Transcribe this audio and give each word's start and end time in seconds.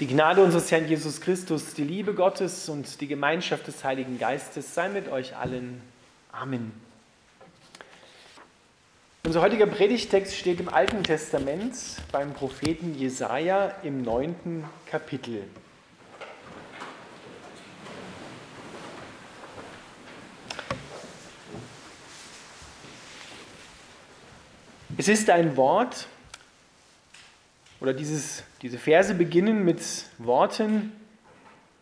Die 0.00 0.06
Gnade 0.06 0.44
unseres 0.44 0.70
Herrn 0.70 0.86
Jesus 0.86 1.20
Christus, 1.20 1.74
die 1.74 1.82
Liebe 1.82 2.14
Gottes 2.14 2.68
und 2.68 3.00
die 3.00 3.08
Gemeinschaft 3.08 3.66
des 3.66 3.82
Heiligen 3.82 4.16
Geistes 4.16 4.72
sei 4.72 4.88
mit 4.88 5.08
euch 5.08 5.34
allen. 5.34 5.82
Amen. 6.30 6.70
Unser 9.24 9.42
heutiger 9.42 9.66
Predigtext 9.66 10.36
steht 10.36 10.60
im 10.60 10.68
Alten 10.68 11.02
Testament 11.02 11.74
beim 12.12 12.32
Propheten 12.32 12.94
Jesaja 12.94 13.74
im 13.82 14.02
neunten 14.02 14.62
Kapitel. 14.86 15.42
Es 24.96 25.08
ist 25.08 25.28
ein 25.28 25.56
Wort, 25.56 26.06
oder 27.80 27.94
dieses, 27.94 28.44
diese 28.62 28.78
Verse 28.78 29.14
beginnen 29.14 29.64
mit 29.64 29.80
Worten, 30.18 30.92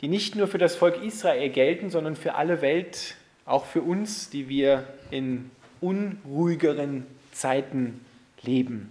die 0.01 0.09
nicht 0.09 0.37
nur 0.37 0.47
für 0.47 0.59
das 0.59 0.77
Volk 0.77 1.03
Israel 1.03 1.49
gelten, 1.49 1.91
sondern 1.91 2.17
für 2.17 2.35
alle 2.35 2.61
Welt, 2.61 3.17
auch 3.45 3.65
für 3.65 3.83
uns, 3.83 4.29
die 4.29 4.49
wir 4.49 4.87
in 5.11 5.51
unruhigeren 5.81 7.07
Zeiten 7.33 8.05
leben. 8.43 8.91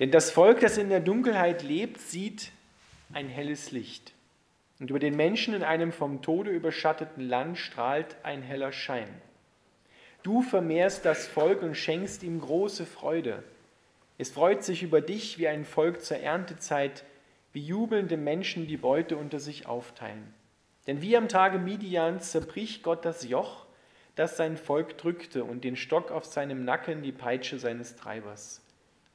Denn 0.00 0.10
das 0.10 0.30
Volk, 0.30 0.60
das 0.60 0.78
in 0.78 0.88
der 0.88 1.00
Dunkelheit 1.00 1.62
lebt, 1.62 2.00
sieht 2.00 2.50
ein 3.12 3.28
helles 3.28 3.70
Licht. 3.70 4.12
Und 4.80 4.90
über 4.90 4.98
den 4.98 5.16
Menschen 5.16 5.54
in 5.54 5.62
einem 5.62 5.92
vom 5.92 6.20
Tode 6.22 6.50
überschatteten 6.50 7.28
Land 7.28 7.58
strahlt 7.58 8.16
ein 8.24 8.42
heller 8.42 8.72
Schein. 8.72 9.08
Du 10.24 10.42
vermehrst 10.42 11.04
das 11.04 11.26
Volk 11.26 11.62
und 11.62 11.76
schenkst 11.76 12.22
ihm 12.22 12.40
große 12.40 12.86
Freude. 12.86 13.44
Es 14.16 14.30
freut 14.30 14.62
sich 14.62 14.84
über 14.84 15.00
dich 15.00 15.38
wie 15.38 15.48
ein 15.48 15.64
Volk 15.64 16.00
zur 16.02 16.18
Erntezeit, 16.18 17.04
wie 17.52 17.62
jubelnde 17.62 18.16
Menschen 18.16 18.68
die 18.68 18.76
Beute 18.76 19.16
unter 19.16 19.40
sich 19.40 19.66
aufteilen. 19.66 20.32
Denn 20.86 21.02
wie 21.02 21.16
am 21.16 21.28
Tage 21.28 21.58
Midians 21.58 22.30
zerbricht 22.30 22.84
Gott 22.84 23.04
das 23.04 23.28
Joch, 23.28 23.66
das 24.14 24.36
sein 24.36 24.56
Volk 24.56 24.98
drückte, 24.98 25.42
und 25.42 25.64
den 25.64 25.74
Stock 25.74 26.12
auf 26.12 26.24
seinem 26.24 26.64
Nacken 26.64 27.02
die 27.02 27.10
Peitsche 27.10 27.58
seines 27.58 27.96
Treibers. 27.96 28.64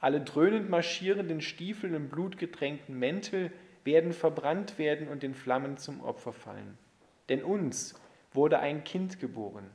Alle 0.00 0.20
dröhnend 0.20 0.68
marschierenden 0.68 1.40
Stiefel 1.40 1.94
und 1.94 2.10
blutgetränkten 2.10 2.98
Mäntel 2.98 3.52
werden 3.84 4.12
verbrannt 4.12 4.78
werden 4.78 5.08
und 5.08 5.22
den 5.22 5.34
Flammen 5.34 5.78
zum 5.78 6.02
Opfer 6.02 6.34
fallen. 6.34 6.76
Denn 7.30 7.42
uns 7.42 7.94
wurde 8.34 8.58
ein 8.58 8.84
Kind 8.84 9.18
geboren, 9.18 9.70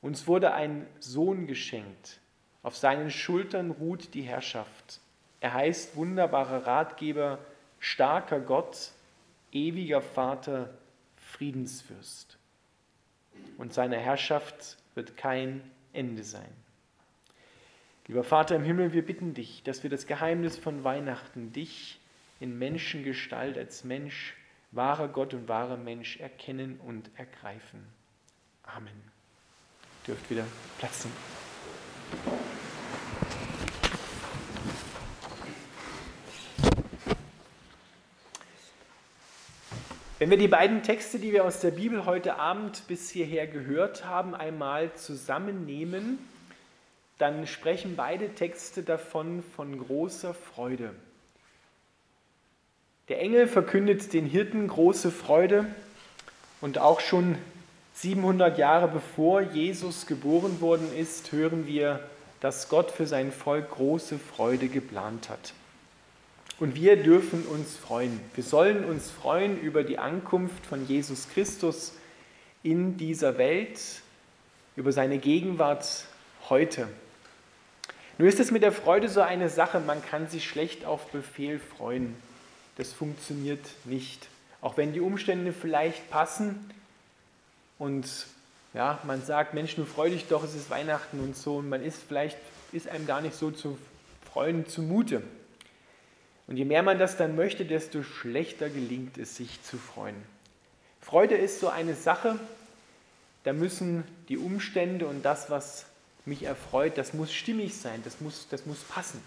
uns 0.00 0.26
wurde 0.26 0.54
ein 0.54 0.86
Sohn 1.00 1.46
geschenkt 1.46 2.20
auf 2.64 2.76
seinen 2.76 3.10
Schultern 3.10 3.70
ruht 3.70 4.14
die 4.14 4.22
Herrschaft. 4.22 5.00
Er 5.40 5.52
heißt 5.52 5.96
wunderbarer 5.96 6.66
Ratgeber, 6.66 7.38
starker 7.78 8.40
Gott, 8.40 8.90
ewiger 9.52 10.00
Vater, 10.00 10.70
Friedensfürst. 11.16 12.38
Und 13.58 13.74
seiner 13.74 13.98
Herrschaft 13.98 14.78
wird 14.94 15.16
kein 15.16 15.60
Ende 15.92 16.24
sein. 16.24 16.50
Lieber 18.06 18.24
Vater 18.24 18.56
im 18.56 18.64
Himmel, 18.64 18.94
wir 18.94 19.04
bitten 19.04 19.34
dich, 19.34 19.62
dass 19.62 19.82
wir 19.82 19.90
das 19.90 20.06
Geheimnis 20.06 20.56
von 20.56 20.84
Weihnachten, 20.84 21.52
dich 21.52 22.00
in 22.40 22.58
Menschengestalt 22.58 23.58
als 23.58 23.84
Mensch, 23.84 24.34
wahrer 24.70 25.08
Gott 25.08 25.34
und 25.34 25.48
wahrer 25.48 25.76
Mensch 25.76 26.18
erkennen 26.18 26.80
und 26.80 27.10
ergreifen. 27.16 27.86
Amen. 28.62 29.02
Dürft 30.06 30.30
wieder 30.30 30.46
Platz 30.78 31.04
nehmen. 31.04 31.53
Wenn 40.24 40.30
wir 40.30 40.38
die 40.38 40.48
beiden 40.48 40.82
Texte, 40.82 41.18
die 41.18 41.32
wir 41.32 41.44
aus 41.44 41.60
der 41.60 41.72
Bibel 41.72 42.06
heute 42.06 42.36
Abend 42.36 42.86
bis 42.88 43.10
hierher 43.10 43.46
gehört 43.46 44.06
haben, 44.06 44.34
einmal 44.34 44.94
zusammennehmen, 44.94 46.18
dann 47.18 47.46
sprechen 47.46 47.94
beide 47.94 48.30
Texte 48.34 48.82
davon 48.82 49.42
von 49.54 49.78
großer 49.78 50.32
Freude. 50.32 50.94
Der 53.08 53.20
Engel 53.20 53.46
verkündet 53.46 54.14
den 54.14 54.24
Hirten 54.24 54.66
große 54.66 55.10
Freude 55.10 55.66
und 56.62 56.78
auch 56.78 57.00
schon 57.00 57.36
700 57.94 58.58
Jahre 58.58 58.88
bevor 58.88 59.40
Jesus 59.40 60.06
geboren 60.06 60.60
worden 60.60 60.94
ist, 60.96 61.32
hören 61.32 61.66
wir, 61.66 62.00
dass 62.40 62.68
Gott 62.68 62.90
für 62.90 63.06
sein 63.06 63.32
Volk 63.32 63.70
große 63.70 64.18
Freude 64.18 64.68
geplant 64.68 65.30
hat. 65.30 65.54
Und 66.60 66.74
wir 66.74 67.02
dürfen 67.02 67.46
uns 67.46 67.76
freuen. 67.76 68.20
Wir 68.34 68.44
sollen 68.44 68.84
uns 68.84 69.10
freuen 69.10 69.58
über 69.60 69.82
die 69.82 69.98
Ankunft 69.98 70.66
von 70.66 70.86
Jesus 70.86 71.28
Christus 71.28 71.92
in 72.62 72.96
dieser 72.96 73.38
Welt, 73.38 73.80
über 74.76 74.92
seine 74.92 75.18
Gegenwart 75.18 76.06
heute. 76.48 76.88
Nur 78.18 78.28
ist 78.28 78.40
es 78.40 78.50
mit 78.50 78.62
der 78.62 78.72
Freude 78.72 79.08
so 79.08 79.20
eine 79.20 79.48
Sache, 79.48 79.80
man 79.80 80.04
kann 80.04 80.28
sich 80.28 80.48
schlecht 80.48 80.84
auf 80.84 81.06
Befehl 81.10 81.58
freuen. 81.58 82.14
Das 82.76 82.92
funktioniert 82.92 83.64
nicht. 83.84 84.28
Auch 84.60 84.76
wenn 84.76 84.92
die 84.92 85.00
Umstände 85.00 85.52
vielleicht 85.52 86.10
passen 86.10 86.70
und 87.78 88.06
ja, 88.72 89.00
man 89.04 89.22
sagt, 89.22 89.54
Mensch, 89.54 89.76
nun 89.76 89.86
freu 89.86 90.10
dich 90.10 90.26
doch, 90.26 90.42
es 90.42 90.54
ist 90.54 90.70
Weihnachten 90.70 91.20
und 91.20 91.36
so, 91.36 91.56
und 91.56 91.68
man 91.68 91.82
ist 91.82 92.00
vielleicht, 92.06 92.38
ist 92.72 92.88
einem 92.88 93.06
gar 93.06 93.20
nicht 93.20 93.36
so 93.36 93.50
zu 93.50 93.78
freuen 94.32 94.66
zumute. 94.66 95.22
Und 96.46 96.56
je 96.56 96.64
mehr 96.64 96.82
man 96.82 96.98
das 96.98 97.16
dann 97.16 97.36
möchte, 97.36 97.64
desto 97.64 98.02
schlechter 98.02 98.68
gelingt 98.68 99.16
es, 99.16 99.36
sich 99.36 99.62
zu 99.62 99.78
freuen. 99.78 100.16
Freude 101.00 101.36
ist 101.36 101.60
so 101.60 101.68
eine 101.68 101.94
Sache, 101.94 102.38
da 103.44 103.52
müssen 103.52 104.04
die 104.28 104.38
Umstände 104.38 105.06
und 105.06 105.22
das, 105.22 105.50
was 105.50 105.86
mich 106.26 106.42
erfreut, 106.42 106.98
das 106.98 107.14
muss 107.14 107.32
stimmig 107.32 107.76
sein, 107.76 108.00
das 108.04 108.20
muss, 108.20 108.48
das 108.48 108.66
muss 108.66 108.80
passen. 108.80 109.22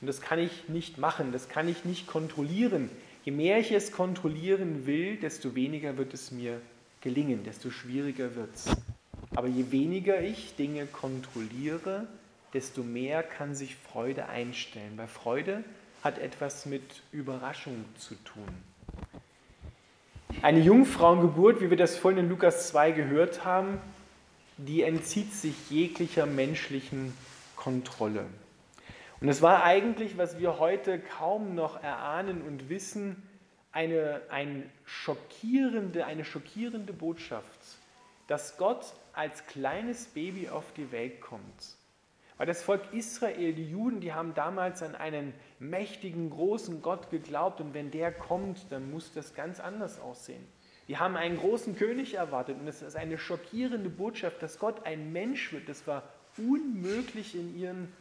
Und 0.00 0.06
das 0.06 0.20
kann 0.20 0.38
ich 0.38 0.68
nicht 0.68 0.98
machen, 0.98 1.32
das 1.32 1.48
kann 1.48 1.68
ich 1.68 1.84
nicht 1.84 2.06
kontrollieren. 2.06 2.90
Je 3.24 3.32
mehr 3.32 3.58
ich 3.58 3.72
es 3.72 3.90
kontrollieren 3.90 4.86
will, 4.86 5.16
desto 5.16 5.54
weniger 5.54 5.96
wird 5.96 6.12
es 6.12 6.30
mir 6.30 6.60
gelingen, 7.04 7.44
desto 7.44 7.70
schwieriger 7.70 8.34
wird 8.34 8.52
es. 8.54 8.66
Aber 9.36 9.46
je 9.46 9.70
weniger 9.70 10.20
ich 10.20 10.56
Dinge 10.56 10.86
kontrolliere, 10.86 12.08
desto 12.52 12.82
mehr 12.82 13.22
kann 13.22 13.54
sich 13.54 13.76
Freude 13.76 14.28
einstellen. 14.28 14.96
Bei 14.96 15.06
Freude 15.06 15.62
hat 16.02 16.18
etwas 16.18 16.66
mit 16.66 16.82
Überraschung 17.12 17.84
zu 17.98 18.14
tun. 18.24 18.48
Eine 20.42 20.60
Jungfrauengeburt, 20.60 21.60
wie 21.60 21.70
wir 21.70 21.76
das 21.76 21.96
vorhin 21.96 22.24
in 22.24 22.28
Lukas 22.28 22.68
2 22.68 22.92
gehört 22.92 23.44
haben, 23.44 23.78
die 24.56 24.82
entzieht 24.82 25.32
sich 25.32 25.70
jeglicher 25.70 26.26
menschlichen 26.26 27.12
Kontrolle. 27.56 28.26
Und 29.20 29.28
es 29.28 29.42
war 29.42 29.64
eigentlich, 29.64 30.16
was 30.18 30.38
wir 30.38 30.58
heute 30.58 30.98
kaum 30.98 31.54
noch 31.54 31.82
erahnen 31.82 32.42
und 32.42 32.68
wissen, 32.68 33.22
eine, 33.74 34.22
ein 34.30 34.70
schockierende, 34.86 36.06
eine 36.06 36.24
schockierende 36.24 36.94
Botschaft, 36.94 37.60
dass 38.26 38.56
Gott 38.56 38.94
als 39.12 39.46
kleines 39.46 40.06
Baby 40.06 40.48
auf 40.48 40.72
die 40.72 40.90
Welt 40.90 41.20
kommt 41.20 41.76
weil 42.36 42.46
das 42.46 42.62
Volk 42.62 42.82
Israel, 42.92 43.52
die 43.52 43.70
Juden, 43.70 44.00
die 44.00 44.12
haben 44.12 44.34
damals 44.34 44.82
an 44.82 44.94
einen 44.96 45.32
mächtigen, 45.60 46.30
großen 46.30 46.82
Gott 46.82 47.10
geglaubt 47.10 47.60
und 47.60 47.74
wenn 47.74 47.90
der 47.90 48.12
kommt, 48.12 48.60
dann 48.70 48.90
muss 48.90 49.12
das 49.12 49.34
ganz 49.34 49.60
anders 49.60 50.00
aussehen. 50.00 50.44
Die 50.88 50.98
haben 50.98 51.16
einen 51.16 51.38
großen 51.38 51.76
König 51.76 52.14
erwartet 52.14 52.58
und 52.58 52.66
es 52.66 52.82
ist 52.82 52.96
eine 52.96 53.18
schockierende 53.18 53.88
Botschaft, 53.88 54.42
dass 54.42 54.58
Gott 54.58 54.84
ein 54.84 55.12
Mensch 55.12 55.52
wird. 55.52 55.68
Das 55.68 55.86
war 55.86 56.02
unmöglich 56.36 57.34
in, 57.34 57.56
ihren, 57.56 57.92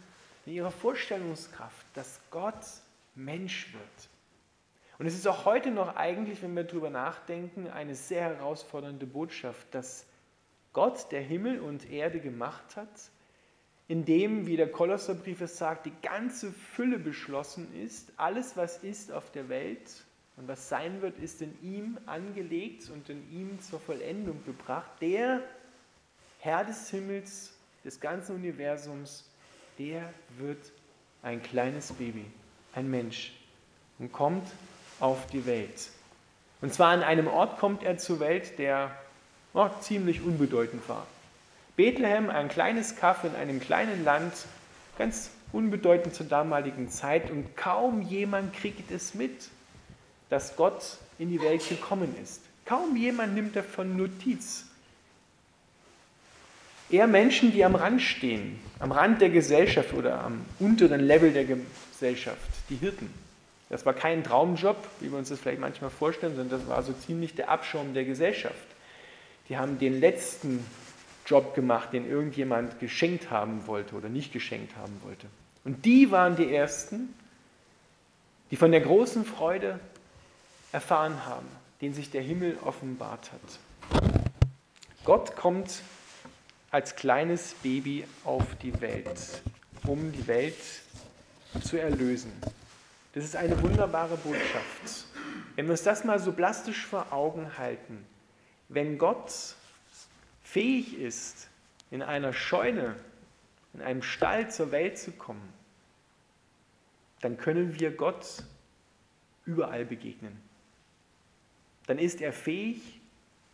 in 0.46 0.54
ihrer 0.54 0.72
Vorstellungskraft, 0.72 1.86
dass 1.94 2.20
Gott 2.32 2.66
Mensch 3.16 3.72
wird. 3.72 4.10
Und 5.00 5.08
es 5.08 5.16
ist 5.16 5.28
auch 5.28 5.46
heute 5.46 5.72
noch 5.72 5.96
eigentlich, 5.96 6.42
wenn 6.44 6.56
wir 6.56 6.64
darüber 6.64 6.90
nachdenken, 6.90 7.68
eine 7.68 7.96
sehr 7.96 8.22
herausfordernde 8.22 9.06
Botschaft, 9.06 9.68
dass 9.72 10.06
Gott, 10.72 11.12
der 11.12 11.22
Himmel 11.22 11.60
und 11.60 11.90
Erde 11.90 12.20
gemacht 12.20 12.76
hat, 12.76 12.90
in 13.88 14.06
dem, 14.06 14.48
wie 14.48 14.56
der 14.56 14.72
Kolosserbrief 14.72 15.42
es 15.42 15.58
sagt, 15.58 15.86
die 15.86 15.94
ganze 16.02 16.52
Fülle 16.52 16.98
beschlossen 17.00 17.68
ist. 17.76 18.12
Alles, 18.18 18.56
was 18.56 18.78
ist 18.84 19.12
auf 19.12 19.30
der 19.32 19.50
Welt 19.50 20.06
und 20.38 20.48
was 20.48 20.70
sein 20.70 21.02
wird, 21.02 21.20
ist 21.20 21.42
in 21.42 21.54
ihm 21.62 21.98
angelegt 22.06 22.90
und 22.90 23.10
in 23.10 23.30
ihm 23.32 23.60
zur 23.62 23.80
Vollendung 23.80 24.44
gebracht. 24.46 24.90
Der 25.02 25.42
Herr 26.40 26.64
des 26.64 26.90
Himmels, 26.90 27.54
des 27.84 28.00
ganzen 28.00 28.36
Universums, 28.36 29.30
der 29.78 30.14
wird 30.38 30.72
ein 31.22 31.42
kleines 31.44 31.92
Baby, 31.94 32.26
ein 32.74 32.90
Mensch 32.90 33.34
und 34.00 34.12
kommt 34.12 34.48
auf 35.04 35.28
die 35.28 35.46
Welt. 35.46 35.90
Und 36.62 36.74
zwar 36.74 36.92
an 36.92 37.04
einem 37.04 37.28
Ort 37.28 37.60
kommt 37.60 37.84
er 37.84 37.98
zur 37.98 38.22
Welt, 38.22 38.58
der 38.58 38.96
oh, 39.54 39.68
ziemlich 39.82 40.22
unbedeutend 40.22 40.88
war. 40.88 41.06
Bethlehem, 41.76 42.30
ein 42.30 42.48
kleines 42.48 42.96
Kaff 42.96 43.26
in 43.26 43.36
einem 43.36 43.60
kleinen 43.60 44.06
Land, 44.06 44.34
ganz 44.98 45.30
unbedeutend 45.52 46.16
zur 46.16 46.28
damaligen 46.28 46.90
Zeit 46.90 47.30
und 47.30 47.58
kaum 47.58 48.02
jemand 48.02 48.54
kriegt 48.54 48.92
es 48.92 49.14
mit, 49.14 49.50
dass 50.30 50.56
Gott 50.56 51.00
in 51.20 51.30
die 51.30 51.42
Welt 51.42 51.68
gekommen 51.68 52.16
ist. 52.24 52.42
Kaum 52.66 52.96
jemand 52.96 53.34
nimmt 53.34 53.58
davon 53.58 53.98
Notiz. 53.98 54.68
Eher 56.90 57.08
Menschen, 57.08 57.52
die 57.52 57.66
am 57.66 57.76
Rand 57.76 58.02
stehen, 58.02 58.58
am 58.80 58.94
Rand 58.94 59.20
der 59.20 59.32
Gesellschaft 59.32 59.94
oder 59.94 60.24
am 60.24 60.46
unteren 60.60 61.02
Level 61.02 61.34
der 61.34 61.44
Gesellschaft, 61.44 62.40
die 62.70 62.76
Hirten. 62.76 63.23
Das 63.74 63.88
war 63.88 63.96
kein 63.96 64.24
Traumjob, 64.24 64.78
wie 65.00 65.12
wir 65.12 65.18
uns 65.18 65.30
das 65.30 65.40
vielleicht 65.40 65.60
manchmal 65.60 65.90
vorstellen, 65.90 66.36
sondern 66.36 66.60
das 66.60 66.70
war 66.70 66.84
so 66.84 66.94
ziemlich 66.94 67.34
der 67.34 67.50
Abschaum 67.50 67.96
der 67.96 68.06
Gesellschaft. 68.06 68.68
Die 69.50 69.58
haben 69.58 69.80
den 69.80 70.00
letzten 70.00 70.64
Job 71.26 71.56
gemacht, 71.56 71.92
den 71.92 72.08
irgendjemand 72.08 72.80
geschenkt 72.80 73.32
haben 73.32 73.66
wollte 73.66 73.96
oder 73.96 74.10
nicht 74.10 74.32
geschenkt 74.32 74.76
haben 74.78 75.02
wollte. 75.04 75.26
Und 75.64 75.86
die 75.86 76.12
waren 76.12 76.36
die 76.36 76.54
Ersten, 76.54 77.16
die 78.52 78.58
von 78.58 78.72
der 78.72 78.82
großen 78.82 79.26
Freude 79.26 79.80
erfahren 80.72 81.26
haben, 81.26 81.48
den 81.82 81.96
sich 81.96 82.12
der 82.12 82.22
Himmel 82.22 82.60
offenbart 82.64 83.32
hat. 83.32 84.04
Gott 85.04 85.36
kommt 85.36 85.82
als 86.70 86.96
kleines 86.96 87.56
Baby 87.64 88.06
auf 88.24 88.46
die 88.62 88.80
Welt, 88.82 89.42
um 89.88 90.12
die 90.12 90.28
Welt 90.28 90.62
zu 91.64 91.78
erlösen. 91.78 92.32
Das 93.14 93.24
ist 93.24 93.36
eine 93.36 93.62
wunderbare 93.62 94.18
Botschaft. 94.18 95.06
Wenn 95.56 95.66
wir 95.66 95.72
uns 95.72 95.84
das 95.84 96.04
mal 96.04 96.20
so 96.20 96.32
plastisch 96.32 96.86
vor 96.86 97.14
Augen 97.14 97.58
halten, 97.58 98.06
wenn 98.70 98.98
Gott 98.98 99.56
fähig 100.42 100.98
ist, 100.98 101.48
in 101.92 102.02
einer 102.02 102.34
Scheune, 102.34 102.96
in 103.76 103.82
einem 103.82 104.02
Stall 104.02 104.50
zur 104.50 104.72
Welt 104.72 104.98
zu 104.98 105.12
kommen, 105.12 105.54
dann 107.22 107.38
können 107.38 107.80
wir 107.80 107.92
Gott 107.92 108.44
überall 109.46 109.86
begegnen. 109.86 110.36
Dann 111.86 112.00
ist 112.00 112.20
er 112.20 112.34
fähig, 112.34 113.00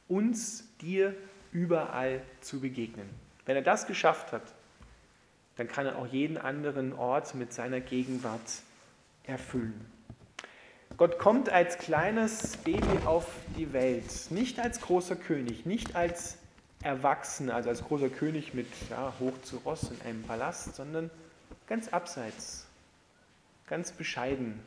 uns, 0.07 0.63
dir 0.79 1.13
überall 1.51 2.21
zu 2.39 2.61
begegnen. 2.61 3.09
Wenn 3.45 3.57
er 3.57 3.61
das 3.61 3.87
geschafft 3.87 4.31
hat, 4.31 4.53
dann 5.57 5.67
kann 5.67 5.85
er 5.85 5.97
auch 5.97 6.07
jeden 6.07 6.37
anderen 6.37 6.93
Ort 6.93 7.35
mit 7.35 7.51
seiner 7.51 7.81
Gegenwart 7.81 8.39
erfüllen. 9.29 9.85
Gott 10.97 11.17
kommt 11.17 11.49
als 11.49 11.77
kleines 11.77 12.57
Baby 12.57 13.05
auf 13.05 13.25
die 13.57 13.71
Welt, 13.71 14.31
nicht 14.31 14.59
als 14.59 14.81
großer 14.81 15.15
König, 15.15 15.65
nicht 15.65 15.95
als 15.95 16.37
Erwachsener, 16.81 17.55
also 17.55 17.69
als 17.69 17.83
großer 17.83 18.09
König 18.09 18.53
mit 18.53 18.67
ja, 18.89 19.13
hoch 19.19 19.39
zu 19.43 19.57
Ross 19.57 19.91
in 19.91 20.01
einem 20.01 20.23
Palast, 20.23 20.75
sondern 20.75 21.09
ganz 21.67 21.87
abseits, 21.89 22.67
ganz 23.67 23.91
bescheiden, 23.91 24.59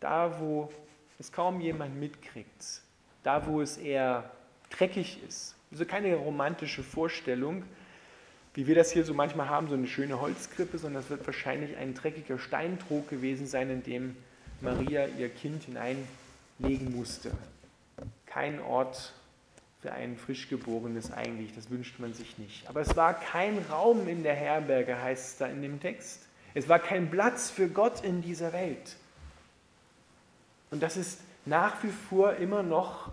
da 0.00 0.40
wo 0.40 0.70
es 1.18 1.32
kaum 1.32 1.60
jemand 1.60 1.98
mitkriegt, 1.98 2.82
da 3.22 3.46
wo 3.46 3.60
es 3.60 3.76
eher 3.76 4.30
dreckig 4.70 5.22
ist. 5.26 5.56
Also 5.70 5.84
keine 5.84 6.14
romantische 6.14 6.82
Vorstellung, 6.82 7.64
wie 8.56 8.66
wir 8.66 8.74
das 8.74 8.90
hier 8.90 9.04
so 9.04 9.12
manchmal 9.12 9.50
haben, 9.50 9.68
so 9.68 9.74
eine 9.74 9.86
schöne 9.86 10.18
Holzkrippe, 10.18 10.78
sondern 10.78 11.02
es 11.02 11.10
wird 11.10 11.26
wahrscheinlich 11.26 11.76
ein 11.76 11.92
dreckiger 11.92 12.38
Steintrog 12.38 13.08
gewesen 13.10 13.46
sein, 13.46 13.68
in 13.68 13.82
dem 13.82 14.16
Maria 14.62 15.06
ihr 15.18 15.28
Kind 15.28 15.64
hineinlegen 15.64 16.96
musste. 16.96 17.32
Kein 18.24 18.58
Ort 18.62 19.12
für 19.82 19.92
ein 19.92 20.16
Frischgeborenes 20.16 21.12
eigentlich, 21.12 21.54
das 21.54 21.68
wünscht 21.68 21.98
man 21.98 22.14
sich 22.14 22.38
nicht. 22.38 22.66
Aber 22.66 22.80
es 22.80 22.96
war 22.96 23.12
kein 23.12 23.58
Raum 23.70 24.08
in 24.08 24.22
der 24.22 24.34
Herberge, 24.34 25.02
heißt 25.02 25.32
es 25.32 25.36
da 25.36 25.46
in 25.48 25.60
dem 25.60 25.78
Text. 25.78 26.22
Es 26.54 26.66
war 26.66 26.78
kein 26.78 27.10
Platz 27.10 27.50
für 27.50 27.68
Gott 27.68 28.02
in 28.02 28.22
dieser 28.22 28.54
Welt. 28.54 28.96
Und 30.70 30.82
das 30.82 30.96
ist 30.96 31.20
nach 31.44 31.82
wie 31.82 31.92
vor 32.08 32.36
immer 32.36 32.62
noch 32.62 33.10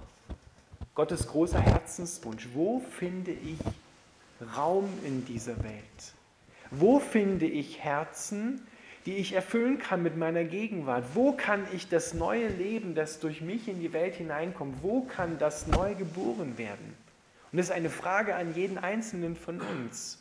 Gottes 0.96 1.28
großer 1.28 1.60
Herzenswunsch. 1.60 2.48
Wo 2.54 2.80
finde 2.80 3.32
ich 3.32 3.60
Raum 4.44 4.90
in 5.06 5.26
dieser 5.26 5.62
Welt? 5.64 6.14
Wo 6.72 7.00
finde 7.00 7.46
ich 7.46 7.84
Herzen, 7.84 8.66
die 9.06 9.16
ich 9.16 9.34
erfüllen 9.34 9.80
kann 9.80 10.02
mit 10.02 10.18
meiner 10.18 10.44
Gegenwart? 10.44 11.04
Wo 11.14 11.34
kann 11.34 11.66
ich 11.74 11.90
das 11.90 12.14
neue 12.14 12.48
Leben, 12.48 12.96
das 12.96 13.20
durch 13.20 13.42
mich 13.42 13.68
in 13.68 13.80
die 13.80 13.94
Welt 13.94 14.16
hineinkommt, 14.16 14.82
wo 14.82 15.02
kann 15.02 15.38
das 15.38 15.68
neu 15.68 15.94
geboren 15.96 16.58
werden? 16.58 16.96
Und 17.52 17.58
das 17.58 17.68
ist 17.68 17.72
eine 17.72 17.90
Frage 17.90 18.36
an 18.36 18.56
jeden 18.56 18.78
Einzelnen 18.78 19.36
von 19.36 19.62
uns. 19.62 20.20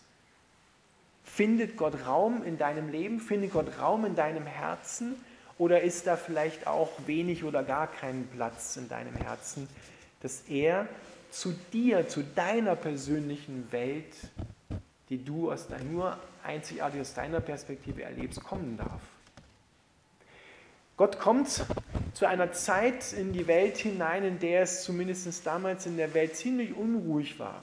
Findet 1.24 1.76
Gott 1.76 2.06
Raum 2.06 2.42
in 2.44 2.58
deinem 2.58 2.90
Leben? 2.90 3.20
Findet 3.20 3.52
Gott 3.52 3.78
Raum 3.80 4.04
in 4.04 4.14
deinem 4.14 4.46
Herzen? 4.46 5.14
Oder 5.56 5.80
ist 5.80 6.06
da 6.06 6.16
vielleicht 6.16 6.66
auch 6.66 6.90
wenig 7.06 7.44
oder 7.44 7.62
gar 7.62 7.86
kein 7.86 8.26
Platz 8.34 8.76
in 8.76 8.88
deinem 8.88 9.14
Herzen, 9.14 9.68
dass 10.20 10.42
er 10.48 10.88
zu 11.32 11.54
dir, 11.72 12.06
zu 12.08 12.22
deiner 12.22 12.76
persönlichen 12.76 13.70
Welt, 13.72 14.14
die 15.08 15.24
du 15.24 15.50
aus 15.50 15.66
deiner, 15.66 15.84
nur 15.84 16.18
einzigartig 16.44 17.00
aus 17.00 17.14
deiner 17.14 17.40
Perspektive 17.40 18.02
erlebst, 18.02 18.42
kommen 18.44 18.76
darf. 18.76 19.00
Gott 20.96 21.18
kommt 21.18 21.64
zu 22.12 22.26
einer 22.26 22.52
Zeit 22.52 23.14
in 23.14 23.32
die 23.32 23.46
Welt 23.46 23.78
hinein, 23.78 24.24
in 24.24 24.38
der 24.38 24.62
es 24.62 24.84
zumindest 24.84 25.46
damals 25.46 25.86
in 25.86 25.96
der 25.96 26.12
Welt 26.12 26.36
ziemlich 26.36 26.76
unruhig 26.76 27.38
war. 27.38 27.62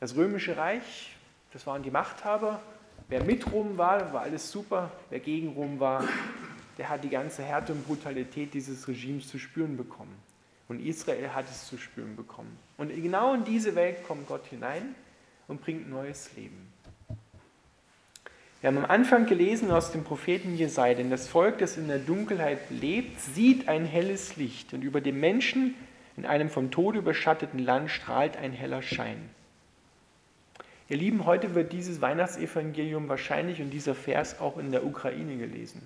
Das 0.00 0.16
römische 0.16 0.56
Reich, 0.56 1.16
das 1.52 1.66
waren 1.66 1.84
die 1.84 1.90
Machthaber. 1.90 2.60
Wer 3.08 3.22
mit 3.22 3.52
Rom 3.52 3.78
war, 3.78 4.12
war 4.12 4.22
alles 4.22 4.50
super. 4.50 4.90
Wer 5.08 5.20
gegen 5.20 5.52
Rom 5.54 5.78
war, 5.78 6.04
der 6.78 6.88
hat 6.88 7.04
die 7.04 7.10
ganze 7.10 7.44
Härte 7.44 7.72
und 7.72 7.86
Brutalität 7.86 8.54
dieses 8.54 8.88
Regimes 8.88 9.28
zu 9.28 9.38
spüren 9.38 9.76
bekommen. 9.76 10.16
Und 10.68 10.80
Israel 10.80 11.34
hat 11.34 11.50
es 11.50 11.66
zu 11.66 11.76
spüren 11.76 12.16
bekommen. 12.16 12.58
Und 12.78 12.88
genau 12.90 13.34
in 13.34 13.44
diese 13.44 13.74
Welt 13.74 14.04
kommt 14.04 14.26
Gott 14.26 14.46
hinein 14.46 14.94
und 15.48 15.60
bringt 15.60 15.90
neues 15.90 16.34
Leben. 16.36 16.72
Wir 18.60 18.68
haben 18.68 18.78
am 18.78 18.90
Anfang 18.90 19.26
gelesen 19.26 19.72
aus 19.72 19.90
dem 19.90 20.04
Propheten 20.04 20.56
Jesaja, 20.56 20.94
denn 20.94 21.10
das 21.10 21.26
Volk, 21.26 21.58
das 21.58 21.76
in 21.76 21.88
der 21.88 21.98
Dunkelheit 21.98 22.60
lebt, 22.70 23.20
sieht 23.20 23.68
ein 23.68 23.84
helles 23.84 24.36
Licht 24.36 24.72
und 24.72 24.82
über 24.82 25.00
dem 25.00 25.18
Menschen 25.18 25.74
in 26.16 26.26
einem 26.26 26.48
vom 26.48 26.70
Tode 26.70 26.98
überschatteten 26.98 27.58
Land 27.58 27.90
strahlt 27.90 28.36
ein 28.36 28.52
heller 28.52 28.82
Schein. 28.82 29.30
Ihr 30.88 30.96
Lieben, 30.98 31.24
heute 31.24 31.54
wird 31.54 31.72
dieses 31.72 32.00
Weihnachtsevangelium 32.00 33.08
wahrscheinlich 33.08 33.60
und 33.60 33.70
dieser 33.70 33.94
Vers 33.94 34.38
auch 34.38 34.58
in 34.58 34.70
der 34.70 34.84
Ukraine 34.84 35.38
gelesen. 35.38 35.82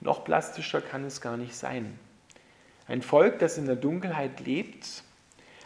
Noch 0.00 0.24
plastischer 0.24 0.80
kann 0.80 1.04
es 1.04 1.20
gar 1.20 1.36
nicht 1.36 1.54
sein. 1.54 1.98
Ein 2.92 3.00
Volk, 3.00 3.38
das 3.38 3.56
in 3.56 3.64
der 3.64 3.76
Dunkelheit 3.76 4.40
lebt, 4.40 5.02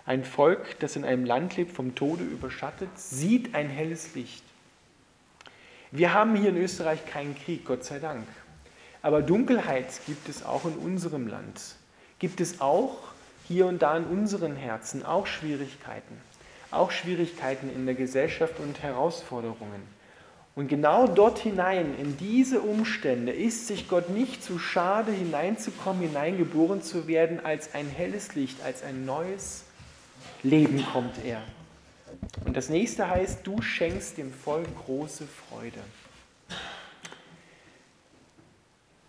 ein 0.05 0.25
Volk, 0.25 0.79
das 0.79 0.95
in 0.95 1.05
einem 1.05 1.25
Land 1.25 1.57
lebt, 1.57 1.73
vom 1.73 1.97
Tode 1.97 2.23
überschattet, 2.23 2.89
sieht 2.95 3.53
ein 3.53 3.69
helles 3.69 4.15
Licht. 4.15 4.45
Wir 5.91 6.15
haben 6.15 6.37
hier 6.37 6.51
in 6.51 6.57
Österreich 6.57 7.05
keinen 7.05 7.35
Krieg, 7.35 7.65
Gott 7.65 7.85
sei 7.85 7.99
Dank. 7.99 8.29
Aber 9.03 9.23
Dunkelheit 9.23 9.87
gibt 10.07 10.29
es 10.29 10.45
auch 10.45 10.67
in 10.67 10.77
unserem 10.77 11.27
Land. 11.27 11.61
Gibt 12.21 12.41
es 12.41 12.61
auch 12.61 12.97
hier 13.49 13.67
und 13.67 13.83
da 13.83 13.97
in 13.97 14.05
unseren 14.05 14.55
Herzen 14.55 15.05
auch 15.05 15.27
Schwierigkeiten. 15.27 16.21
Auch 16.71 16.93
Schwierigkeiten 16.93 17.75
in 17.75 17.87
der 17.87 17.97
Gesellschaft 17.97 18.61
und 18.61 18.85
Herausforderungen. 18.85 19.96
Und 20.57 20.69
genau 20.69 21.07
dort 21.07 21.39
hinein, 21.39 21.95
in 21.99 22.17
diese 22.17 22.63
Umstände, 22.63 23.31
ist 23.31 23.67
sich 23.67 23.89
Gott 23.89 24.09
nicht 24.09 24.43
zu 24.43 24.59
schade, 24.59 25.13
hineinzukommen, 25.13 26.09
hineingeboren 26.09 26.83
zu 26.83 27.07
werden, 27.07 27.45
als 27.45 27.75
ein 27.75 27.87
helles 27.87 28.35
Licht, 28.35 28.63
als 28.65 28.83
ein 28.83 29.05
neues 29.05 29.65
Leben 30.43 30.83
kommt 30.93 31.23
er. 31.23 31.43
Und 32.47 32.57
das 32.57 32.71
nächste 32.71 33.11
heißt, 33.11 33.47
du 33.47 33.61
schenkst 33.61 34.17
dem 34.17 34.33
Volk 34.33 34.67
große 34.87 35.27
Freude. 35.27 35.81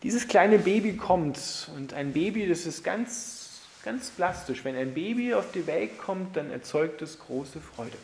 Dieses 0.04 0.28
kleine 0.28 0.60
Baby 0.60 0.98
kommt 0.98 1.70
und 1.78 1.94
ein 1.94 2.12
Baby, 2.12 2.50
das 2.50 2.66
ist 2.66 2.84
ganz, 2.84 3.62
ganz 3.86 4.10
plastisch. 4.10 4.66
Wenn 4.66 4.76
ein 4.76 4.94
Baby 4.94 5.34
auf 5.34 5.50
die 5.54 5.66
Welt 5.66 5.98
kommt, 5.98 6.36
dann 6.36 6.52
erzeugt 6.52 7.02
es 7.02 7.18
große 7.20 7.62
Freude. 7.62 7.98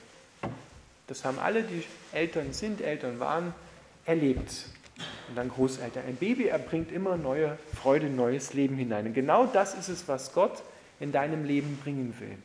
Das 1.07 1.25
haben 1.25 1.39
alle, 1.39 1.63
die 1.63 1.83
Eltern 2.11 2.53
sind, 2.53 2.81
Eltern 2.81 3.19
waren, 3.19 3.53
erlebt. 4.05 4.65
Und 5.27 5.35
dann 5.35 5.49
Großeltern. 5.49 6.03
Ein 6.07 6.15
Baby 6.15 6.47
erbringt 6.47 6.91
immer 6.91 7.17
neue 7.17 7.57
Freude, 7.75 8.07
neues 8.07 8.53
Leben 8.53 8.75
hinein. 8.75 9.07
Und 9.07 9.13
genau 9.13 9.45
das 9.45 9.73
ist 9.73 9.89
es, 9.89 10.07
was 10.07 10.33
Gott 10.33 10.63
in 10.99 11.11
deinem 11.11 11.45
Leben 11.45 11.77
bringen 11.83 12.13
will. 12.19 12.37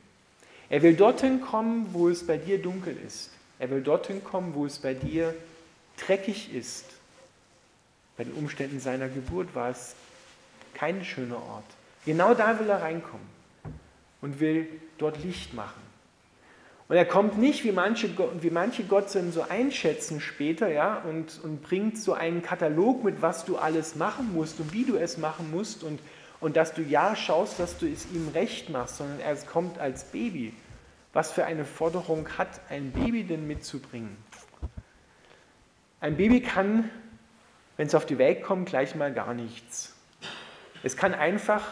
Er 0.70 0.82
will 0.82 0.94
dorthin 0.94 1.40
kommen, 1.40 1.88
wo 1.92 2.08
es 2.08 2.26
bei 2.26 2.36
dir 2.36 2.60
dunkel 2.60 2.96
ist. 3.06 3.30
Er 3.58 3.70
will 3.70 3.82
dorthin 3.82 4.22
kommen, 4.22 4.54
wo 4.54 4.66
es 4.66 4.78
bei 4.78 4.94
dir 4.94 5.34
dreckig 5.96 6.54
ist. 6.54 6.84
Bei 8.16 8.24
den 8.24 8.32
Umständen 8.34 8.80
seiner 8.80 9.08
Geburt 9.08 9.54
war 9.54 9.70
es 9.70 9.94
kein 10.74 11.04
schöner 11.04 11.36
Ort. 11.36 11.64
Genau 12.04 12.34
da 12.34 12.58
will 12.58 12.68
er 12.68 12.82
reinkommen 12.82 13.26
und 14.20 14.40
will 14.40 14.68
dort 14.98 15.22
Licht 15.22 15.54
machen. 15.54 15.88
Und 16.88 16.97
er 16.97 17.04
kommt 17.04 17.37
nicht, 17.37 17.64
wie 17.64 17.73
manche, 17.73 18.09
wie 18.40 18.50
manche 18.50 18.83
Gott 18.85 19.11
so 19.11 19.45
einschätzen 19.47 20.23
später, 20.23 20.68
ja, 20.68 21.02
und, 21.07 21.38
und 21.45 21.62
bringt 21.62 21.99
so 21.99 22.14
einen 22.14 22.40
Katalog 22.40 23.04
mit, 23.04 23.21
was 23.21 23.45
du 23.45 23.59
alles 23.59 23.95
machen 23.95 24.33
musst 24.33 24.59
und 24.59 24.73
wie 24.73 24.85
du 24.85 24.97
es 24.97 25.18
machen 25.18 25.50
musst 25.50 25.85
und, 25.85 26.00
und 26.40 26.57
dass 26.57 26.73
du 26.73 26.80
ja 26.80 27.14
schaust, 27.14 27.61
dass 27.61 27.76
du 27.76 27.87
es 27.87 28.07
ihm 28.07 28.28
recht 28.28 28.71
machst, 28.71 28.97
sondern 28.97 29.21
er 29.21 29.37
kommt 29.37 29.78
als 29.78 30.04
Baby. 30.04 30.54
Was 31.12 31.30
für 31.30 31.45
eine 31.45 31.66
Forderung 31.66 32.26
hat 32.38 32.49
ein 32.71 32.90
Baby 32.92 33.25
denn 33.25 33.47
mitzubringen? 33.47 34.16
Ein 36.00 36.16
Baby 36.16 36.40
kann, 36.40 36.88
wenn 37.76 37.88
es 37.88 37.95
auf 37.95 38.07
die 38.07 38.16
Welt 38.16 38.42
kommt, 38.42 38.71
gleich 38.71 38.95
mal 38.95 39.12
gar 39.12 39.35
nichts. 39.35 39.95
Es 40.83 40.97
kann 40.97 41.12
einfach 41.12 41.64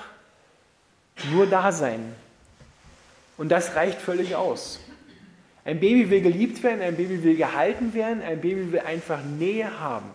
nur 1.30 1.46
da 1.46 1.72
sein. 1.72 2.14
Und 3.38 3.50
das 3.50 3.76
reicht 3.76 4.00
völlig 4.00 4.36
aus. 4.36 4.80
Ein 5.66 5.80
Baby 5.80 6.08
will 6.10 6.20
geliebt 6.20 6.62
werden, 6.62 6.80
ein 6.80 6.96
Baby 6.96 7.24
will 7.24 7.36
gehalten 7.36 7.92
werden, 7.92 8.22
ein 8.22 8.40
Baby 8.40 8.70
will 8.70 8.78
einfach 8.78 9.20
Nähe 9.24 9.80
haben. 9.80 10.08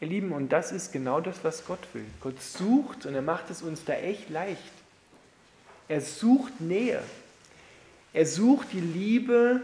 Ihr 0.00 0.08
Lieben, 0.08 0.32
und 0.32 0.48
das 0.48 0.72
ist 0.72 0.92
genau 0.92 1.20
das, 1.20 1.44
was 1.44 1.64
Gott 1.64 1.78
will. 1.92 2.04
Gott 2.20 2.42
sucht 2.42 3.06
und 3.06 3.14
er 3.14 3.22
macht 3.22 3.48
es 3.50 3.62
uns 3.62 3.84
da 3.84 3.92
echt 3.92 4.30
leicht. 4.30 4.58
Er 5.86 6.00
sucht 6.00 6.60
Nähe. 6.60 7.00
Er 8.12 8.26
sucht 8.26 8.72
die 8.72 8.80
Liebe 8.80 9.60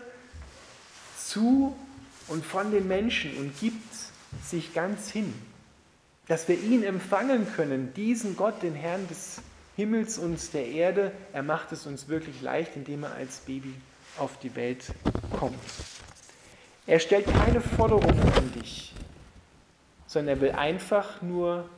zu 1.19 1.75
und 2.29 2.47
von 2.47 2.71
den 2.71 2.87
Menschen 2.87 3.37
und 3.39 3.59
gibt 3.59 3.93
sich 4.45 4.73
ganz 4.73 5.11
hin. 5.11 5.35
Dass 6.29 6.47
wir 6.47 6.57
ihn 6.57 6.85
empfangen 6.85 7.53
können, 7.57 7.93
diesen 7.95 8.37
Gott, 8.37 8.63
den 8.63 8.77
Herrn 8.77 9.09
des 9.09 9.43
Himmels 9.75 10.17
und 10.17 10.39
der 10.55 10.69
Erde, 10.69 11.11
er 11.33 11.43
macht 11.43 11.73
es 11.73 11.87
uns 11.87 12.07
wirklich 12.07 12.41
leicht, 12.41 12.77
indem 12.77 13.03
er 13.03 13.15
als 13.15 13.39
Baby 13.41 13.75
auf 14.19 14.39
die 14.39 14.55
Welt 14.57 14.85
kommt. 15.39 15.59
Er 16.87 16.99
stellt 16.99 17.27
keine 17.27 17.61
Forderungen 17.61 18.21
an 18.21 18.53
dich, 18.53 18.93
sondern 20.07 20.37
er 20.37 20.41
will 20.41 20.53
einfach 20.53 21.23
nur 21.23 21.69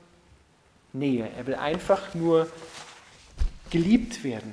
Nähe. 0.92 1.28
Er 1.36 1.46
will 1.46 1.54
einfach 1.54 2.14
nur 2.14 2.48
geliebt 3.70 4.24
werden. 4.24 4.52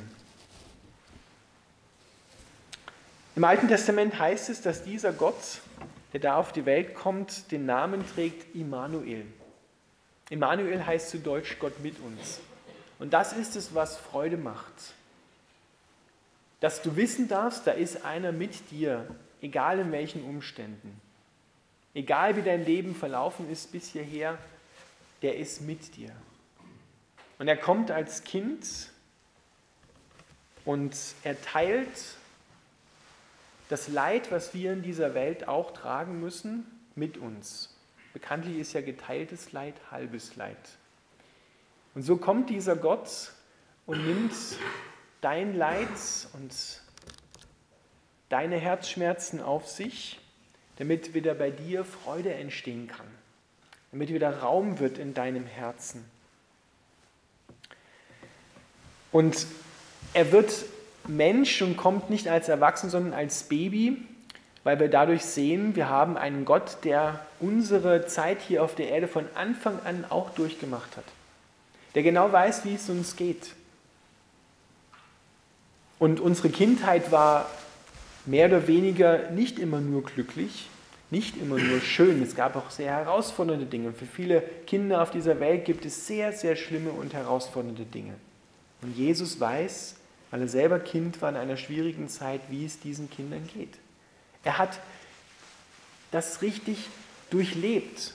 Im 3.36 3.44
Alten 3.44 3.68
Testament 3.68 4.20
heißt 4.20 4.50
es, 4.50 4.62
dass 4.62 4.84
dieser 4.84 5.14
Gott, 5.14 5.62
der 6.12 6.20
da 6.20 6.36
auf 6.36 6.52
die 6.52 6.66
Welt 6.66 6.94
kommt, 6.94 7.52
den 7.52 7.66
Namen 7.66 8.04
trägt 8.14 8.54
Immanuel. 8.56 9.26
Immanuel 10.30 10.86
heißt 10.86 11.10
zu 11.10 11.20
Deutsch 11.20 11.58
Gott 11.60 11.80
mit 11.80 12.00
uns. 12.00 12.40
Und 13.00 13.14
das 13.14 13.34
ist 13.34 13.56
es, 13.56 13.74
was 13.74 13.98
Freude 13.98 14.38
macht. 14.38 14.74
Dass 16.60 16.82
du 16.82 16.96
wissen 16.96 17.28
darfst, 17.28 17.66
da 17.68 17.72
ist 17.72 18.04
einer 18.06 18.32
mit 18.32 18.72
dir, 18.72 19.06
egal 19.42 19.80
in 19.80 19.92
welchen 19.92 20.24
Umständen. 20.24 21.00
Egal 21.94 22.36
wie 22.36 22.42
dein 22.42 22.66
Leben 22.66 22.96
verlaufen 22.96 23.50
ist 23.50 23.72
bis 23.72 23.90
hierher, 23.90 24.38
der 25.22 25.38
ist 25.38 25.62
mit 25.62 25.96
dir. 25.96 26.12
Und 27.38 27.48
er 27.48 27.58
kommt 27.58 27.92
als 27.92 28.24
Kind 28.24 28.90
und 30.66 30.96
er 31.24 31.42
teilt 31.42 31.88
das 33.70 33.88
Leid, 33.88 34.32
was 34.32 34.54
wir 34.54 34.74
in 34.74 34.82
dieser 34.82 35.14
Welt 35.14 35.48
auch 35.48 35.72
tragen 35.72 36.20
müssen, 36.20 36.66
mit 36.96 37.18
uns. 37.18 37.76
Bekanntlich 38.14 38.58
ist 38.58 38.74
ja 38.74 38.82
geteiltes 38.82 39.52
Leid 39.52 39.76
halbes 39.92 40.36
Leid. 40.36 40.58
Und 41.96 42.04
so 42.04 42.18
kommt 42.18 42.50
dieser 42.50 42.76
Gott 42.76 43.32
und 43.86 44.06
nimmt 44.06 44.34
dein 45.22 45.56
Leid 45.56 45.88
und 46.34 46.54
deine 48.30 48.58
Herzschmerzen 48.58 49.42
auf 49.42 49.68
sich, 49.68 50.20
damit 50.78 51.14
wieder 51.14 51.34
bei 51.34 51.52
dir 51.52 51.84
Freude 51.84 52.34
entstehen 52.34 52.88
kann, 52.88 53.08
damit 53.92 54.10
wieder 54.10 54.40
Raum 54.40 54.80
wird 54.80 54.98
in 54.98 55.14
deinem 55.14 55.46
Herzen. 55.46 56.06
Und 59.12 59.48
er 60.14 60.32
wird 60.32 60.54
Mensch 61.08 61.62
und 61.62 61.76
kommt 61.76 62.10
nicht 62.10 62.28
als 62.28 62.48
Erwachsener, 62.48 62.92
sondern 62.92 63.14
als 63.14 63.44
Baby, 63.44 64.06
weil 64.64 64.80
wir 64.80 64.88
dadurch 64.88 65.26
sehen, 65.26 65.76
wir 65.76 65.90
haben 65.90 66.18
einen 66.18 66.46
Gott, 66.46 66.78
der 66.84 67.26
unsere 67.40 68.06
Zeit 68.06 68.40
hier 68.42 68.64
auf 68.64 68.76
der 68.76 68.90
Erde 68.90 69.08
von 69.08 69.26
Anfang 69.36 69.80
an 69.84 70.06
auch 70.10 70.30
durchgemacht 70.32 70.96
hat, 70.96 71.06
der 71.96 72.04
genau 72.04 72.32
weiß, 72.32 72.66
wie 72.66 72.76
es 72.76 72.90
uns 72.90 73.16
geht. 73.16 73.56
Und 76.00 76.20
unsere 76.22 76.50
Kindheit 76.50 77.12
war 77.12 77.50
mehr 78.26 78.48
oder 78.48 78.68
weniger 78.68 79.30
nicht 79.32 79.60
immer 79.60 79.82
nur 79.82 80.04
glücklich, 80.04 80.70
nicht 81.12 81.38
immer 81.38 81.58
nur 81.58 81.82
schön. 81.82 82.22
Es 82.24 82.36
gab 82.36 82.56
auch 82.56 82.70
sehr 82.70 82.92
herausfordernde 82.92 83.66
Dinge. 83.66 83.92
Für 83.92 84.06
viele 84.06 84.42
Kinder 84.66 85.02
auf 85.02 85.12
dieser 85.12 85.40
Welt 85.40 85.66
gibt 85.66 85.86
es 85.86 86.08
sehr, 86.08 86.32
sehr 86.32 86.56
schlimme 86.56 86.92
und 86.92 87.14
herausfordernde 87.14 87.84
Dinge. 87.86 88.14
Und 88.82 88.96
Jesus 88.96 89.40
weiß, 89.40 89.96
weil 90.32 90.42
er 90.42 90.48
selber 90.48 90.80
Kind 90.80 91.22
war 91.22 91.30
in 91.30 91.36
einer 91.36 91.58
schwierigen 91.58 92.08
Zeit, 92.08 92.42
wie 92.50 92.66
es 92.66 92.80
diesen 92.80 93.10
Kindern 93.10 93.48
geht. 93.54 93.74
Er 94.44 94.58
hat 94.58 94.80
das 96.12 96.42
richtig 96.42 96.88
durchlebt. 97.30 98.14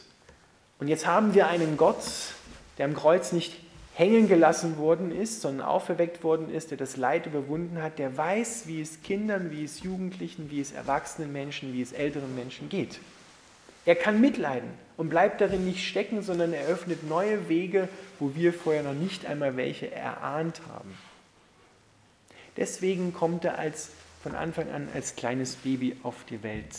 Und 0.79 0.89
jetzt 0.89 1.07
haben 1.07 1.35
wir 1.35 1.49
einen 1.49 1.77
Gott, 1.77 2.03
der 2.79 2.87
am 2.87 2.95
Kreuz 2.95 3.33
nicht 3.33 3.53
hängen 3.95 4.29
gelassen 4.29 4.77
worden 4.77 5.13
ist, 5.13 5.41
sondern 5.41 5.67
auferweckt 5.67 6.25
worden 6.25 6.53
ist, 6.53 6.71
der 6.71 6.79
das 6.79 6.97
Leid 6.97 7.27
überwunden 7.27 7.81
hat, 7.81 7.99
der 8.01 8.17
weiß, 8.17 8.67
wie 8.67 8.81
es 8.81 9.03
Kindern, 9.03 9.53
wie 9.53 9.65
es 9.65 9.83
Jugendlichen, 9.83 10.51
wie 10.51 10.61
es 10.61 10.73
erwachsenen 10.73 11.33
Menschen, 11.33 11.73
wie 11.73 11.81
es 11.81 11.93
älteren 11.93 12.35
Menschen 12.35 12.69
geht. 12.69 12.99
Er 13.87 13.95
kann 13.95 14.21
mitleiden 14.21 14.71
und 14.97 15.11
bleibt 15.11 15.41
darin 15.41 15.65
nicht 15.65 15.87
stecken, 15.87 16.23
sondern 16.23 16.53
er 16.53 16.67
öffnet 16.67 17.09
neue 17.09 17.49
Wege, 17.49 17.89
wo 18.19 18.35
wir 18.35 18.53
vorher 18.53 18.83
noch 18.83 18.95
nicht 18.95 19.27
einmal 19.27 19.57
welche 19.57 19.91
erahnt 19.93 20.61
haben. 20.73 20.97
Deswegen 22.57 23.13
kommt 23.13 23.45
er 23.45 23.59
als, 23.59 23.91
von 24.23 24.35
Anfang 24.35 24.71
an 24.71 24.89
als 24.93 25.15
kleines 25.15 25.57
Baby 25.57 25.97
auf 26.03 26.25
die 26.29 26.43
Welt. 26.43 26.75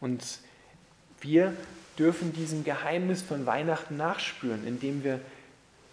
Und 0.00 0.40
wir 1.20 1.52
dürfen 1.98 2.32
diesem 2.32 2.62
Geheimnis 2.62 3.22
von 3.22 3.46
Weihnachten 3.46 3.96
nachspüren, 3.96 4.66
indem 4.66 5.02
wir 5.02 5.20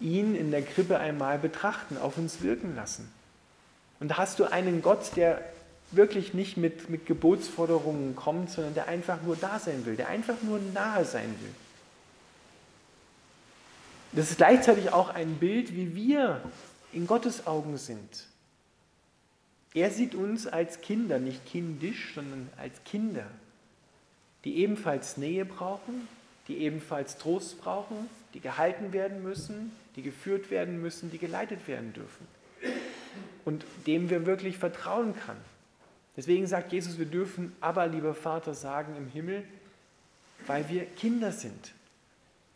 ihn 0.00 0.34
in 0.34 0.50
der 0.50 0.62
Krippe 0.62 0.98
einmal 0.98 1.38
betrachten, 1.38 1.96
auf 1.96 2.18
uns 2.18 2.42
wirken 2.42 2.76
lassen. 2.76 3.10
Und 4.00 4.08
da 4.08 4.18
hast 4.18 4.38
du 4.38 4.44
einen 4.44 4.82
Gott, 4.82 5.16
der 5.16 5.42
wirklich 5.90 6.34
nicht 6.34 6.56
mit, 6.56 6.90
mit 6.90 7.06
Gebotsforderungen 7.06 8.16
kommt, 8.16 8.50
sondern 8.50 8.74
der 8.74 8.88
einfach 8.88 9.22
nur 9.22 9.36
da 9.36 9.58
sein 9.58 9.86
will, 9.86 9.96
der 9.96 10.08
einfach 10.08 10.42
nur 10.42 10.58
nahe 10.74 11.04
sein 11.04 11.34
will. 11.40 11.54
Das 14.12 14.30
ist 14.30 14.38
gleichzeitig 14.38 14.92
auch 14.92 15.10
ein 15.10 15.36
Bild, 15.36 15.74
wie 15.74 15.94
wir 15.94 16.40
in 16.92 17.06
Gottes 17.06 17.46
Augen 17.46 17.76
sind. 17.76 18.26
Er 19.74 19.90
sieht 19.90 20.14
uns 20.14 20.46
als 20.46 20.80
Kinder, 20.80 21.18
nicht 21.18 21.44
kindisch, 21.44 22.12
sondern 22.14 22.48
als 22.56 22.82
Kinder, 22.84 23.26
die 24.44 24.56
ebenfalls 24.56 25.18
Nähe 25.18 25.44
brauchen, 25.44 26.08
die 26.48 26.58
ebenfalls 26.58 27.18
Trost 27.18 27.60
brauchen, 27.60 28.08
die 28.32 28.40
gehalten 28.40 28.92
werden 28.92 29.22
müssen, 29.22 29.72
die 29.96 30.02
geführt 30.02 30.50
werden 30.50 30.80
müssen, 30.80 31.10
die 31.10 31.18
geleitet 31.18 31.66
werden 31.66 31.92
dürfen. 31.92 32.26
Und 33.44 33.64
dem 33.86 34.10
wir 34.10 34.26
wirklich 34.26 34.58
vertrauen 34.58 35.14
kann. 35.16 35.36
Deswegen 36.16 36.46
sagt 36.46 36.72
Jesus, 36.72 36.98
wir 36.98 37.06
dürfen 37.06 37.54
aber, 37.60 37.86
lieber 37.86 38.14
Vater, 38.14 38.54
sagen 38.54 38.96
im 38.96 39.08
Himmel, 39.08 39.44
weil 40.46 40.68
wir 40.68 40.84
Kinder 40.84 41.32
sind. 41.32 41.72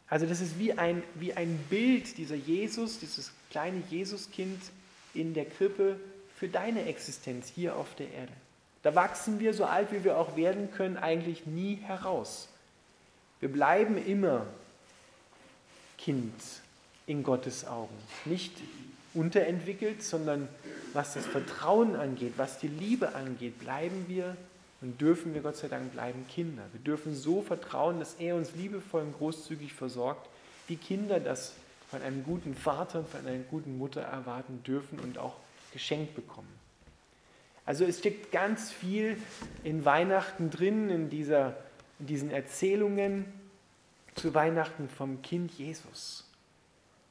Also 0.08 0.26
das 0.26 0.40
ist 0.40 0.58
wie 0.58 0.72
ein, 0.72 1.02
wie 1.14 1.34
ein 1.34 1.56
Bild 1.68 2.18
dieser 2.18 2.34
Jesus, 2.34 2.98
dieses 2.98 3.32
kleine 3.50 3.82
Jesuskind 3.90 4.60
in 5.14 5.34
der 5.34 5.44
Krippe 5.44 5.98
für 6.36 6.48
deine 6.48 6.86
Existenz 6.86 7.52
hier 7.54 7.76
auf 7.76 7.94
der 7.94 8.10
Erde. 8.12 8.32
Da 8.82 8.94
wachsen 8.94 9.38
wir, 9.40 9.52
so 9.52 9.66
alt 9.66 9.92
wie 9.92 10.04
wir 10.04 10.16
auch 10.16 10.36
werden 10.36 10.70
können, 10.72 10.96
eigentlich 10.96 11.46
nie 11.46 11.76
heraus. 11.76 12.48
Wir 13.38 13.50
bleiben 13.50 14.04
immer 14.04 14.46
Kind 15.98 16.32
in 17.10 17.24
Gottes 17.24 17.66
Augen. 17.66 17.96
Nicht 18.24 18.52
unterentwickelt, 19.14 20.00
sondern 20.00 20.48
was 20.92 21.14
das 21.14 21.26
Vertrauen 21.26 21.96
angeht, 21.96 22.34
was 22.36 22.60
die 22.60 22.68
Liebe 22.68 23.16
angeht, 23.16 23.58
bleiben 23.58 24.04
wir 24.06 24.36
und 24.80 25.00
dürfen 25.00 25.34
wir 25.34 25.40
Gott 25.40 25.56
sei 25.56 25.66
Dank 25.66 25.92
bleiben 25.92 26.24
Kinder. 26.28 26.62
Wir 26.72 26.80
dürfen 26.80 27.16
so 27.16 27.42
vertrauen, 27.42 27.98
dass 27.98 28.14
er 28.14 28.36
uns 28.36 28.54
liebevoll 28.54 29.02
und 29.02 29.18
großzügig 29.18 29.72
versorgt, 29.72 30.28
wie 30.68 30.76
Kinder 30.76 31.18
das 31.18 31.54
von 31.90 32.00
einem 32.00 32.22
guten 32.22 32.54
Vater 32.54 33.00
und 33.00 33.08
von 33.08 33.26
einer 33.26 33.38
guten 33.38 33.76
Mutter 33.76 34.02
erwarten 34.02 34.62
dürfen 34.62 35.00
und 35.00 35.18
auch 35.18 35.34
geschenkt 35.72 36.14
bekommen. 36.14 36.60
Also 37.66 37.84
es 37.84 37.98
steckt 37.98 38.30
ganz 38.30 38.70
viel 38.70 39.16
in 39.64 39.84
Weihnachten 39.84 40.50
drin, 40.50 40.88
in, 40.90 41.10
dieser, 41.10 41.56
in 41.98 42.06
diesen 42.06 42.30
Erzählungen 42.30 43.24
zu 44.14 44.32
Weihnachten 44.32 44.88
vom 44.88 45.22
Kind 45.22 45.50
Jesus. 45.52 46.29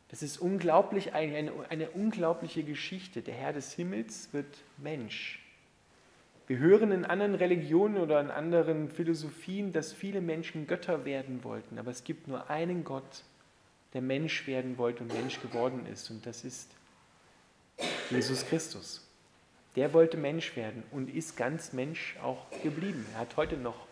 Das 0.09 0.23
ist 0.23 0.39
unglaublich, 0.39 1.13
eine, 1.13 1.51
eine 1.69 1.91
unglaubliche 1.91 2.63
Geschichte. 2.63 3.21
Der 3.21 3.35
Herr 3.35 3.53
des 3.53 3.73
Himmels 3.73 4.29
wird 4.31 4.57
Mensch. 4.77 5.39
Wir 6.47 6.57
hören 6.57 6.91
in 6.91 7.05
anderen 7.05 7.35
Religionen 7.35 7.97
oder 7.97 8.19
in 8.19 8.31
anderen 8.31 8.89
Philosophien, 8.89 9.71
dass 9.71 9.93
viele 9.93 10.19
Menschen 10.19 10.65
Götter 10.65 11.05
werden 11.05 11.43
wollten, 11.43 11.77
aber 11.77 11.91
es 11.91 12.03
gibt 12.03 12.27
nur 12.27 12.49
einen 12.49 12.83
Gott, 12.83 13.23
der 13.93 14.01
Mensch 14.01 14.47
werden 14.47 14.79
wollte 14.79 15.03
und 15.03 15.13
Mensch 15.13 15.39
geworden 15.41 15.85
ist. 15.85 16.09
Und 16.09 16.25
das 16.25 16.43
ist 16.43 16.71
Jesus 18.09 18.47
Christus. 18.47 19.07
Der 19.75 19.93
wollte 19.93 20.17
Mensch 20.17 20.55
werden 20.55 20.81
und 20.89 21.13
ist 21.13 21.37
ganz 21.37 21.71
Mensch 21.71 22.15
auch 22.23 22.49
geblieben. 22.63 23.05
Er 23.13 23.19
hat 23.19 23.37
heute 23.37 23.55
noch 23.55 23.85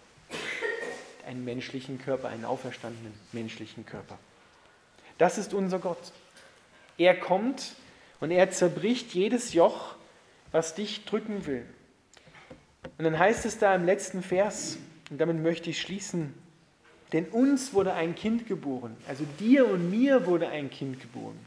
einen 1.28 1.46
menschlichen 1.46 2.00
Körper, 2.00 2.30
einen 2.30 2.46
auferstandenen 2.46 3.14
menschlichen 3.34 3.86
Körper. 3.86 4.18
Das 5.18 5.38
ist 5.38 5.54
unser 5.54 5.80
Gott. 5.80 6.12
Er 6.98 7.16
kommt 7.16 7.76
und 8.20 8.32
er 8.32 8.50
zerbricht 8.52 9.14
jedes 9.14 9.54
Joch, 9.54 9.96
was 10.52 10.76
dich 10.76 11.06
drücken 11.06 11.46
will. 11.46 11.66
Und 12.98 13.06
dann 13.06 13.20
heißt 13.20 13.46
es 13.46 13.60
da 13.60 13.76
im 13.76 13.86
letzten 13.86 14.24
Vers, 14.24 14.78
und 15.10 15.20
damit 15.20 15.42
möchte 15.42 15.70
ich 15.70 15.82
schließen, 15.82 16.34
denn 17.14 17.26
uns 17.26 17.74
wurde 17.74 17.94
ein 17.94 18.16
Kind 18.16 18.48
geboren, 18.48 18.98
also 19.08 19.24
dir 19.40 19.68
und 19.68 19.90
mir 19.90 20.26
wurde 20.26 20.50
ein 20.50 20.70
Kind 20.70 21.00
geboren. 21.00 21.38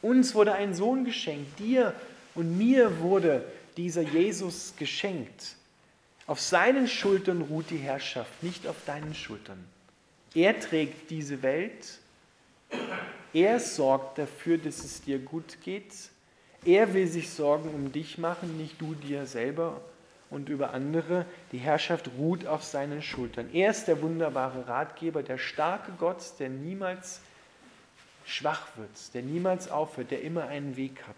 Uns 0.00 0.34
wurde 0.34 0.54
ein 0.54 0.74
Sohn 0.74 1.04
geschenkt, 1.04 1.58
dir 1.58 1.94
und 2.34 2.56
mir 2.56 3.00
wurde 3.00 3.44
dieser 3.76 4.02
Jesus 4.02 4.74
geschenkt. 4.78 5.56
Auf 6.26 6.40
seinen 6.40 6.86
Schultern 6.88 7.42
ruht 7.42 7.70
die 7.70 7.76
Herrschaft, 7.76 8.42
nicht 8.42 8.66
auf 8.66 8.76
deinen 8.86 9.14
Schultern. 9.14 9.62
Er 10.34 10.58
trägt 10.58 11.10
diese 11.10 11.42
Welt, 11.42 11.98
er 13.32 13.60
sorgt 13.60 14.18
dafür, 14.18 14.58
dass 14.58 14.84
es 14.84 15.02
dir 15.02 15.18
gut 15.18 15.58
geht. 15.62 15.92
Er 16.64 16.92
will 16.92 17.06
sich 17.06 17.30
Sorgen 17.30 17.70
um 17.70 17.92
dich 17.92 18.18
machen, 18.18 18.56
nicht 18.58 18.80
du 18.80 18.94
dir 18.94 19.26
selber 19.26 19.80
und 20.28 20.48
über 20.48 20.74
andere. 20.74 21.26
Die 21.52 21.58
Herrschaft 21.58 22.10
ruht 22.18 22.46
auf 22.46 22.64
seinen 22.64 23.02
Schultern. 23.02 23.48
Er 23.52 23.70
ist 23.70 23.86
der 23.86 24.02
wunderbare 24.02 24.68
Ratgeber, 24.68 25.22
der 25.22 25.38
starke 25.38 25.92
Gott, 25.98 26.22
der 26.38 26.48
niemals 26.48 27.20
schwach 28.24 28.66
wird, 28.76 29.14
der 29.14 29.22
niemals 29.22 29.70
aufhört, 29.70 30.10
der 30.10 30.22
immer 30.22 30.46
einen 30.46 30.76
Weg 30.76 31.02
hat. 31.06 31.16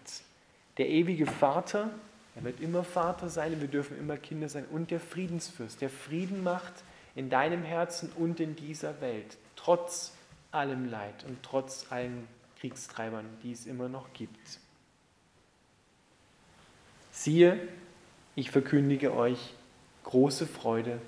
Der 0.77 0.89
ewige 0.89 1.27
Vater, 1.27 1.89
er 2.35 2.43
wird 2.43 2.59
immer 2.59 2.83
Vater 2.83 3.29
sein, 3.29 3.59
wir 3.61 3.67
dürfen 3.67 3.97
immer 3.99 4.17
Kinder 4.17 4.49
sein. 4.49 4.65
Und 4.71 4.91
der 4.91 4.99
Friedensfürst, 4.99 5.81
der 5.81 5.89
Frieden 5.89 6.43
macht 6.43 6.73
in 7.15 7.29
deinem 7.29 7.63
Herzen 7.63 8.11
und 8.15 8.39
in 8.39 8.55
dieser 8.55 8.99
Welt, 9.01 9.37
trotz 9.55 10.13
allem 10.53 10.89
Leid 10.89 11.23
und 11.25 11.41
trotz 11.43 11.87
allen 11.91 12.27
Kriegstreibern, 12.59 13.25
die 13.41 13.51
es 13.51 13.65
immer 13.65 13.89
noch 13.89 14.13
gibt. 14.13 14.59
Siehe, 17.11 17.67
ich 18.35 18.51
verkündige 18.51 19.13
euch 19.13 19.53
große 20.03 20.47
Freude, 20.47 20.99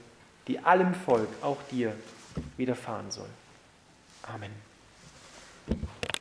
die 0.47 0.59
allem 0.59 0.93
Volk, 0.93 1.29
auch 1.41 1.61
dir, 1.71 1.95
widerfahren 2.57 3.11
soll. 3.11 3.29
Amen. 4.23 4.64